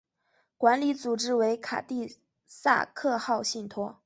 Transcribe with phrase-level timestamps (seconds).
[0.57, 2.17] 管理组织为卡蒂
[2.47, 3.99] 萨克号信托。